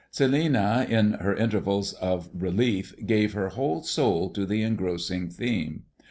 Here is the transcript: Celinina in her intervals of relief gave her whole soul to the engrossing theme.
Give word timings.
Celinina 0.11 0.87
in 0.89 1.11
her 1.13 1.35
intervals 1.35 1.93
of 1.93 2.27
relief 2.33 2.95
gave 3.05 3.33
her 3.33 3.49
whole 3.49 3.83
soul 3.83 4.31
to 4.31 4.47
the 4.47 4.63
engrossing 4.63 5.29
theme. 5.29 5.83